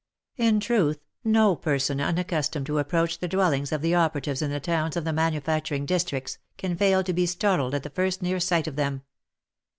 In 0.37 0.59
truth 0.59 1.05
no 1.23 1.55
person 1.55 2.01
unaccustomed 2.01 2.65
to 2.65 2.79
approach 2.79 3.19
the 3.19 3.27
dwellings 3.27 3.71
of 3.71 3.83
the 3.83 3.93
operatives 3.93 4.41
in 4.41 4.49
the 4.49 4.59
towns 4.59 4.97
of 4.97 5.03
the 5.03 5.13
manufacturing 5.13 5.85
districts, 5.85 6.39
can 6.57 6.75
failjto 6.75 7.13
be 7.13 7.27
startled 7.27 7.75
at 7.75 7.83
the 7.83 7.91
first 7.91 8.19
near 8.23 8.39
sight 8.39 8.65
of 8.65 8.77
them. 8.77 9.03